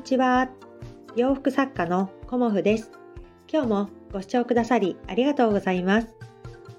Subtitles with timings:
[0.00, 0.48] にちは。
[1.14, 2.90] 洋服作家のコモフです。
[3.52, 6.08] 今日もご視聴くださりありがとうございます。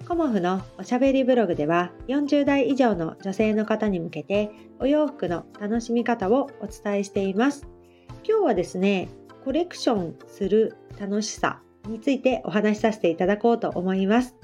[0.08, 7.68] コモフのおしゃべりブログでは40代以上の女性の方に向けてお洋服の楽しみ方をお伝えしています。
[8.28, 9.08] 今日はですね、
[9.46, 14.36] コレクションする楽しさについてお話しさせていただこうと思います。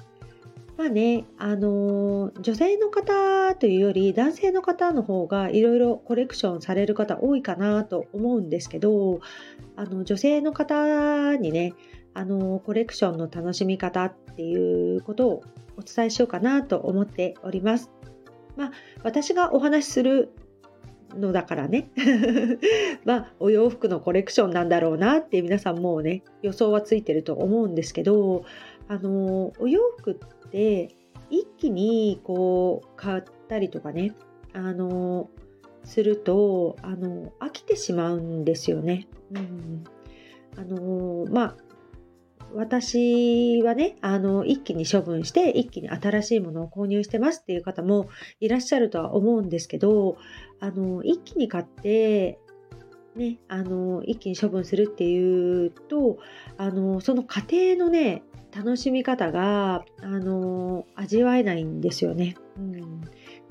[0.78, 9.20] まあね、あの女性の方というより男性の方の方がいろいろコレクションされる方多いかなと思うんですけど
[9.76, 11.74] あの女性の方にね
[12.14, 15.44] あのコレクションの楽しみ方っていうことを
[15.78, 17.90] お伝えしようかなと思っております。
[18.56, 18.72] まあ、
[19.04, 20.32] 私がお話しする
[21.16, 21.90] のだからね
[23.06, 28.44] まあお洋服のコレクションなんだろうなって皆さんもうね予想はついてると思うんですけど
[28.88, 30.96] あのお洋服って
[31.30, 34.14] 一気にこう買ったりとかね
[34.54, 35.30] あの
[35.84, 39.08] するとあの飽きてしまうんですよね。
[39.32, 39.84] うん、
[40.58, 41.56] あのまあ
[42.54, 50.18] 私はねあの一気に処分して一気に新しいものを購入してますっていう方もいらっしゃるとは思うんですけど
[50.60, 52.40] あの一気に買って
[53.18, 56.20] ね、あの一気に処分するっていうと
[56.58, 58.24] あのその過程のね
[58.56, 62.36] 楽しみ方があの味わえないんですよね。
[62.58, 63.02] うん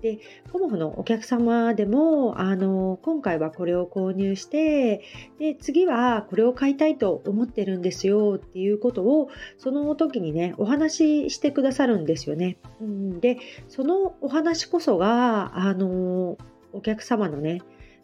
[0.03, 0.19] で
[0.53, 5.03] コモフのお客様でもあの今回はこれを購入して
[5.39, 9.29] で次はこれを買いたいと思ってるんですよっていうことを
[9.59, 12.59] その時にねお話ししてくださるんですよね。
[12.81, 16.37] うん、でそのお話こそがあの
[16.73, 17.63] お客様のね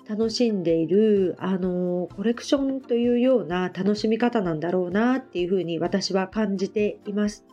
[0.08, 7.44] 楽しんでいるあのコレクションというような楽しみ方なんだろうなっていうふうに私は感じています。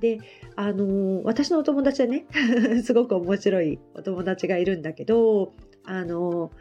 [0.00, 0.18] で
[0.54, 2.26] あの私のお友達でね
[2.84, 5.52] すごく面白いお友達がいるんだけど
[5.84, 6.52] あの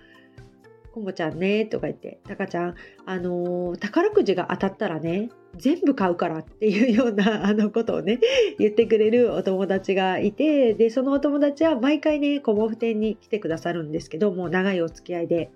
[0.97, 2.75] コモちゃんねとか言って、タカちゃん、
[3.05, 8.19] あの、宝くじが当たったらね、全部買うからっていうような あのことをね、
[8.59, 15.51] 言ってくれるお友達がいて、で、そのお友達は毎回ね、コモフ店に来てくださるんですけど、もう長いお付き合いで。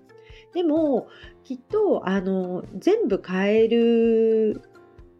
[0.54, 1.08] でも、
[1.44, 4.60] きっと、あの、全部買える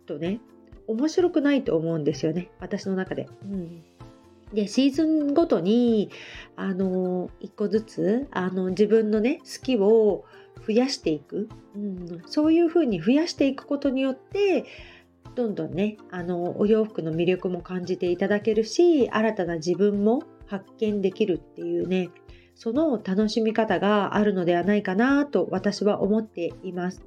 [0.06, 0.41] とね、
[0.87, 3.28] 面白くないと思うんですよね、私の中で。
[3.44, 3.82] うん
[4.53, 6.10] でシーズンごとに
[6.56, 10.25] あの1個ずつあの自分のね好きを
[10.66, 14.64] 増やしていく、うん、そういうふうに増やしていくことによって
[15.34, 22.10] どんどんねあのお洋服の魅力も感じていただけるし新たな自分も発見できるっていうね
[22.54, 27.02] その楽しみ方があるのではないかなと私は思っています。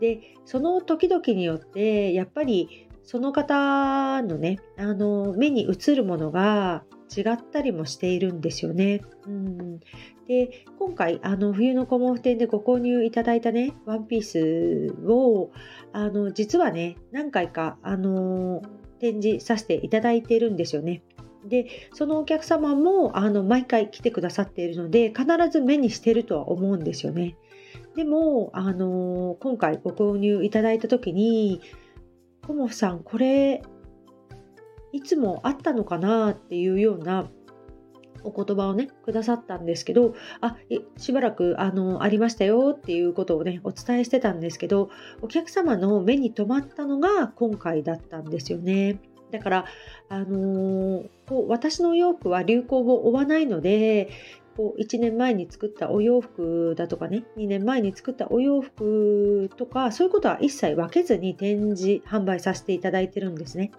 [0.00, 6.84] でその時々によってやっぱりその方のねあの目に映るものが
[7.14, 9.00] 違ったりもしているんですよね。
[9.26, 9.80] うん、
[10.28, 15.50] で今回あの冬の小毛布店でご購入いただいたねワンピースを
[15.92, 18.62] あの実はね何回かあの
[19.00, 21.02] 展示させていただいているんですよね。
[21.44, 27.36] でそのお客様もあの毎回来てくださっているので必ず目にしてるとは思うんですよね。
[27.96, 31.60] でもあの今回ご購入いただいた時に
[32.50, 33.62] コモフさんこれ
[34.90, 37.28] いつもあったのかなっていうような
[38.24, 40.56] お言葉をねくださったんですけどあ
[40.96, 44.90] しばらくあのありましたよっていうことをねお伝えしてたんですけど
[45.22, 48.98] お客様の目に留まったのが今回だったんですよね。
[49.30, 49.64] だから、
[50.08, 54.10] あのー、こう私の洋服は流行を追わないので
[54.60, 63.70] こう1年前に作ったお洋服だとかね2年前に作ったお洋服とかそういうことは一切分けずに展示販売させていただいてるんですね。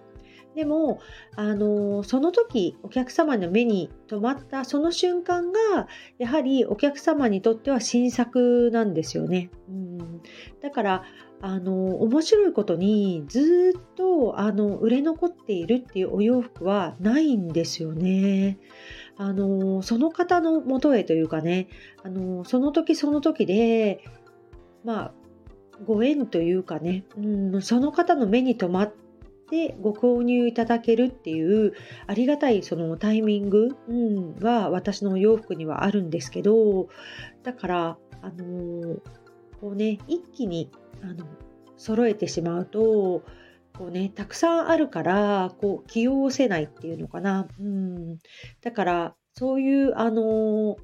[0.54, 1.00] でも、
[1.36, 9.50] あのその時お客様の目に留まったその瞬間がやはりお客様にとっては新作なんですよね。
[9.68, 10.22] うん、
[10.60, 11.02] だから
[11.40, 18.58] あの面白いことにずっとあの売れ残っているっていうお洋服はないんですよね。
[19.16, 21.68] あのその方のもとへというかね
[22.02, 24.04] あのその時その時で
[24.84, 25.12] まあ
[25.84, 27.20] ご縁というかね、う
[27.56, 28.92] ん、その方の目に留まっ
[29.52, 31.74] てご購入いただけるっていう
[32.06, 36.88] ありがたいそのタイミング、うん、は私の洋服にはあるんですけど
[37.42, 38.96] だからあの、
[39.60, 40.70] こうね一気に
[41.02, 41.26] あの
[41.76, 42.80] 揃えてしまうと
[43.76, 48.18] こうねたくさんあるからこう気をせないっていうのかな、うん、
[48.62, 50.76] だからそういうあの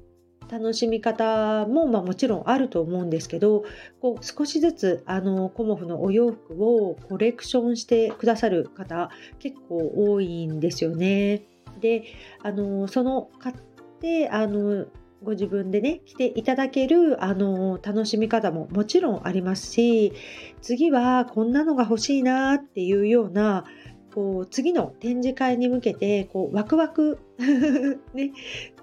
[0.51, 3.63] 楽しみ方も、まあ、もちろんあると思うんですけど
[4.01, 9.09] こう少しずつあのコモフのお洋服をコレクションしてくださる方
[9.39, 11.43] 結構多いんですよね。
[11.79, 12.03] で
[12.43, 13.55] あのその買っ
[14.01, 14.87] てあの
[15.23, 20.13] ご自分でね来ていただけるあの楽しみ方ももちろんありますし
[20.61, 23.65] 次はこんなのが欲しいなっていうような
[24.13, 27.19] こう次の展示会に向けてこうワクワク
[28.13, 28.33] ね、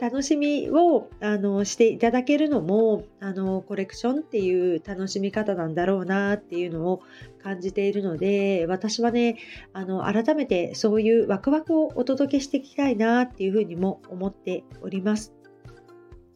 [0.00, 7.02] 楽しみをあのしていただけるのもあのコレクションっていう楽しみ方なんだろうなっていうのを
[7.42, 9.36] 感じているので私はね
[9.74, 15.35] あの改めてそういうワクワクをお届けしていきたいなっていうふうにも思っております。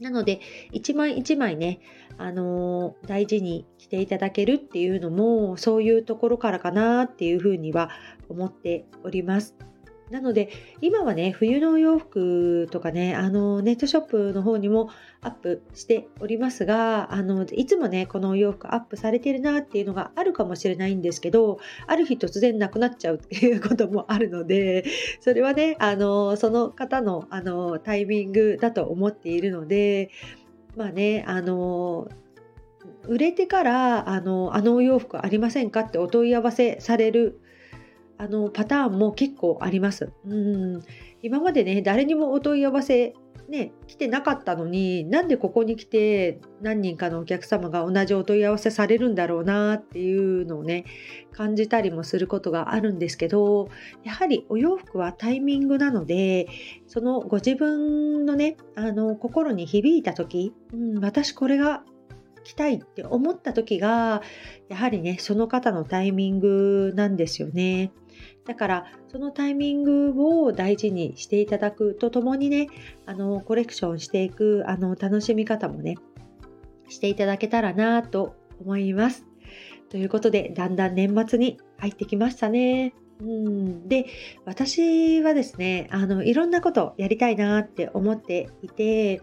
[0.01, 0.41] なので
[0.73, 1.81] 一枚一枚ね
[2.17, 7.91] あの大事にしていただけるっていうのもそういうところからかなっていうふうには
[8.29, 9.70] 思っております。
[10.11, 14.91] なので今はね冬のお洋服とかねあのネットショップの方にも
[15.21, 24.85] アップしておりますがあのいつもねこのお洋服アップされてるなっていうのがあるかもしれないんですけどある日突然なくなっちゃうっていうこともあるので
[25.21, 30.11] それはねあのその方のあのタイミングだと思っているので
[30.77, 32.09] まあねあの
[33.05, 37.41] 売れてからあのあのお洋服ありませんかってお問い合わせされる
[38.21, 40.13] あのパターンも結構あります。
[40.27, 40.83] うん
[41.23, 43.15] 今までね誰にもお問い合わせ
[43.49, 50.85] ね来てなかったのになんでここに来て何人かのお客様が同じお問い合わせされるんだろうなっていうのをね
[51.33, 53.71] 感じたりもすることがあるんですけど
[54.05, 56.47] やはりお洋服はタイミングなので
[56.89, 61.85] そのご自分のねあの心に響いた時、うん、私これが
[62.45, 64.23] 着たいって思った時が
[64.69, 67.93] やはりねその方のタイミングなんですよね。
[68.47, 72.69] だからそのタイミングを大事にしていただくとともにね
[73.07, 75.97] あのコレクションしていくあの楽しみ方もね
[76.89, 79.27] していただけたらなと思います。
[79.89, 82.95] ということでだんだん年末に入ってきましたね。
[83.21, 84.07] うん、で
[84.47, 89.21] 私はですねあのいろんなことやりたいなって思っていて、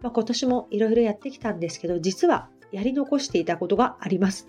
[0.00, 4.48] まあ、今年もいろいろやってきたんですけど実はやり残していたことがあります。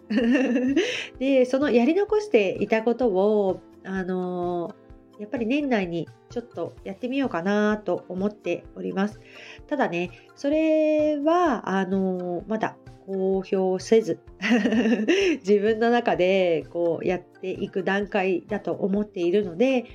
[1.20, 4.76] でそのやり残していたことをあの
[5.20, 9.20] やっぱり年内にちょっとやってみようかなと思っております。
[9.68, 14.20] ただね、それは、あのまだ公表せず
[15.40, 19.86] 自分の中でこうやっていく段階だと思っているので、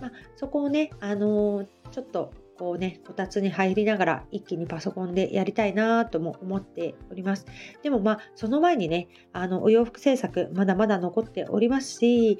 [0.00, 7.46] まあ、そこをね、あのちょっとこうね、こたつに入りながら一気にパソコンでやりたいなとも思っております。
[7.82, 12.38] でもまあ、その前にね、あの、お洋服制作まだまだ残っておりますし、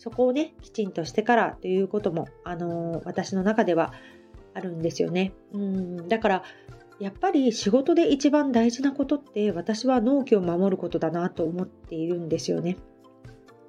[0.00, 3.92] そこをねきちんとしてからということも、あのー、私の中では
[4.54, 5.34] あるんですよね。
[5.52, 6.42] うんだから
[6.98, 12.78] やっぱり仕事で一番大事なことって私は納期を守ることだなと思っているんですよね。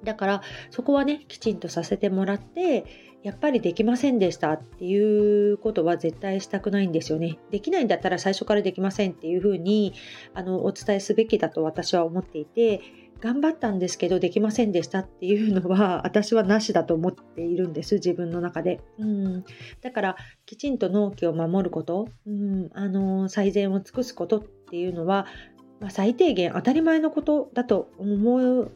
[0.04, 2.86] だからそこはねきちんとさせてもらって
[3.22, 7.38] やっぱりできませんでしたっていうことは絶対したくないんですよね。
[7.50, 9.92] できないんだったら最初からできませんっていうふうに
[10.32, 12.80] あのお伝えすべきだと私は思っていて
[13.22, 19.44] 頑張ったんですけどできませんでしたっていうのは 私はなしだと思っているんです自分の中で、うん、
[19.80, 25.26] だからきちんと納期を守ること、うん、あの最善を尽くすことっていうのは、
[25.78, 28.70] まあ、最低限当たり前のことだと思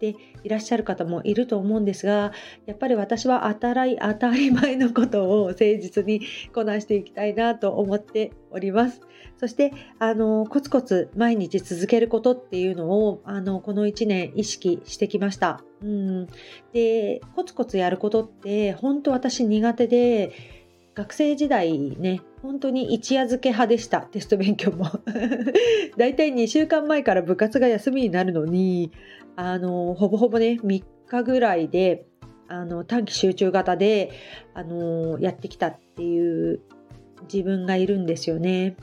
[0.00, 2.32] っていらっしゃる方もいると思うんですが
[2.64, 6.22] やっぱり私は当たり当たり前のことを誠実に
[6.54, 9.02] こなしていきたいなと思っております。
[9.36, 15.62] そしてあのコツコツ毎日続けることっていうのをあのこの1年意識してきました。
[15.82, 16.26] うん、
[16.72, 20.32] でコツコツやることって本当私苦手で
[20.94, 24.90] 学生時代ね本当に一夜漬け派でしたテスト勉強も
[25.96, 28.90] だいたい2週間前から部活が休みになるのに
[29.36, 32.06] あのほぼほぼね3日ぐらいで
[32.48, 34.10] あの短期集中型で
[34.54, 36.60] あのやってきたっていう
[37.32, 38.76] 自分がいるんですよね。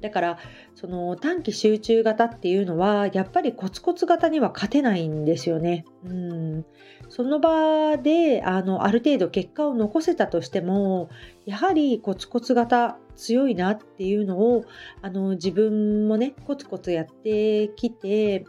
[0.00, 0.38] だから
[0.74, 5.84] その短期集中型っていうのはやっぱりコツコツ型には勝てないんですよね。
[6.04, 6.64] うん
[7.08, 11.08] その場であのある程度結果を残せたとしても
[11.46, 14.64] やはりコツコツ型強いなっていうのを
[15.02, 18.44] あの自分もねコツコツやってきて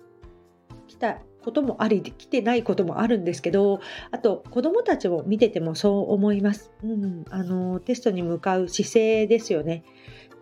[0.88, 3.81] きたこともあり来てないこともあるんですけど
[4.12, 9.83] あと子どもたちを見ててもそう思います、うん、あのテストに向かう姿勢ですよね。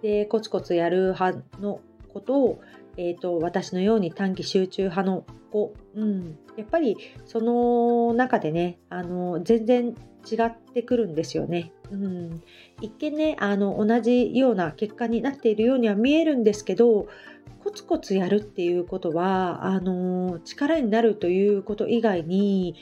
[0.01, 1.79] でコツコツやる派の
[2.11, 2.59] ことを、
[2.97, 9.95] えーと、私のように短期集中派の子、うん、やっぱりその中でねあの全然
[10.29, 11.71] 違ってくるんですよね。
[11.91, 12.43] うん、
[12.81, 17.07] 一見ねあの同じような結果になっているようには見えるんですけど
[17.63, 22.75] コツコツやるっていうことはあの力になるということ以外に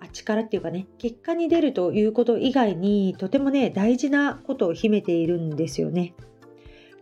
[0.00, 6.14] あ力っていうかね結果に出るということ以外にとてもね大事なことを秘めているんですよね。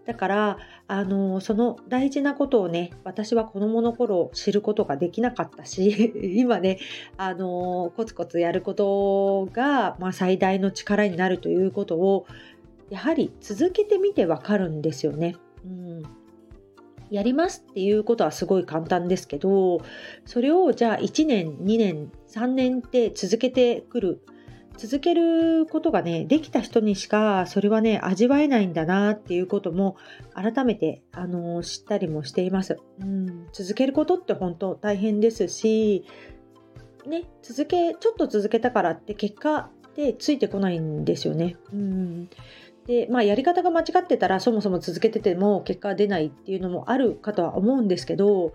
[0.07, 0.59] だから
[0.93, 6.81] あのその大事なことをね私は子どもの頃知ることができなかったし 今ね
[7.17, 12.27] あのコツコツやることが、まあ、最大の力になるということを
[12.91, 15.37] やはり続けてみてわかるんですよね。
[15.65, 16.03] うん
[17.11, 19.83] やりますっていうことはすごい簡単ですけど
[20.25, 24.23] それをじゃあ1年2年3年って続けてくる
[24.83, 29.97] 続けることがねできた人にしかそれはね味わえないんだなっていうことも
[30.35, 33.47] 改めて、あの知ったりもしています、うん。
[33.53, 36.05] 続けることって本当大変ですし、
[37.07, 41.57] ね、続けちょっと続けたからって結果ってついてこないんですよね。
[41.73, 42.29] うん
[42.89, 48.55] でまあ、やり方が間違ってたらそもそも続けてても結果が出ないっていうのもあるかとは思うんですけど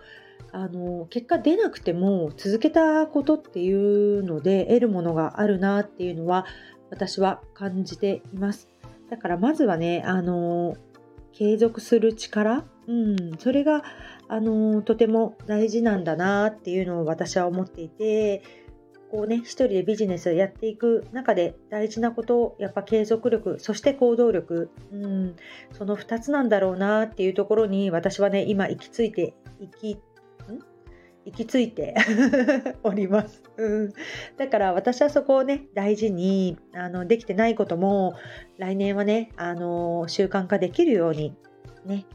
[0.58, 6.48] あの結果出なくても続けたことっていうので得るものがあるなっていうのは
[6.90, 8.68] 私は感じています。
[9.12, 10.76] だからまずはねあの
[11.32, 13.84] 継続する力、うん、それが
[14.28, 18.42] あのとても大事なんだなっていうのを私は思っていて
[19.10, 25.36] こうね、一人でビジネスやっていく中で大事なことを、やっぱ継続力、そして行動力、うん、
[25.72, 30.00] その2つなんだろうなっていうところに私はね、今行き着いて、行き、
[31.28, 31.94] 行き着いて
[32.84, 33.94] おります、うん。
[34.38, 38.16] だから私はそこをね、大事にあのできてないことも、
[38.58, 41.36] 来年はね、あの習慣化できるように
[41.86, 42.06] ね、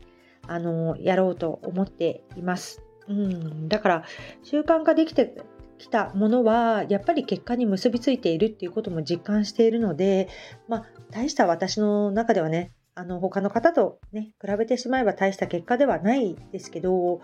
[0.48, 2.82] あのやろうと思っています。
[3.06, 4.04] うん、だから
[4.42, 5.36] 習慣化できて
[5.76, 10.28] きたものはやっぱり結果に結びついているっていうことも実感しているので、
[10.68, 17.20] まあ、大した私の中ではねあの他の方とね比べてしまえば大した結果ではないですけど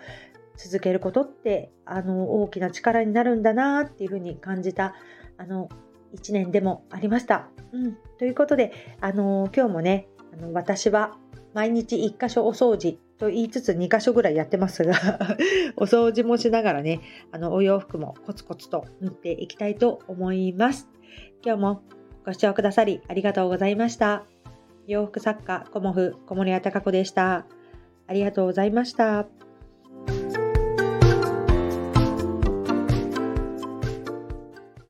[0.59, 4.93] 続けることってあの大きな力になるんだなっていうふうに感じた
[5.37, 5.69] あの
[6.13, 7.47] 1年でもありました。
[7.71, 11.15] うん、ということであの今日もねあの私は
[11.53, 14.93] 毎日1箇所お掃除と言いつつ2箇所ぐらいやってますが
[15.77, 17.01] お掃除もしながらね、
[17.31, 20.89] あのお洋服もコツコツと塗っていきたいと思います。
[21.43, 21.81] 今日も
[22.25, 24.25] ご視聴くださりありがとうございました。
[24.87, 27.45] 洋服作家、コモフ、小森屋隆子でした。
[28.07, 29.38] ありがとうございました。